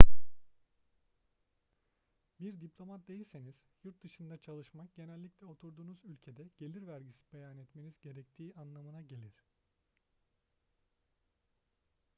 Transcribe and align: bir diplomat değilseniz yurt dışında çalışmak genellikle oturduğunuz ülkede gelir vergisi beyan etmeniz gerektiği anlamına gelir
bir 2.39 2.61
diplomat 2.61 3.07
değilseniz 3.07 3.55
yurt 3.83 4.03
dışında 4.03 4.37
çalışmak 4.37 4.95
genellikle 4.95 5.45
oturduğunuz 5.45 5.97
ülkede 6.05 6.47
gelir 6.57 6.87
vergisi 6.87 7.33
beyan 7.33 7.57
etmeniz 7.57 7.99
gerektiği 8.01 8.53
anlamına 8.53 9.01
gelir 9.01 9.43